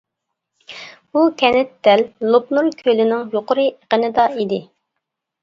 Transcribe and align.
بۇ 1.17 1.25
كەنت 1.41 1.75
دەل 1.87 2.01
لوپنور 2.31 2.71
كۆلىنىڭ 2.81 3.23
يۇقىرى 3.37 3.69
ئېقىنىدا 3.75 4.27
ئىدى. 4.43 4.61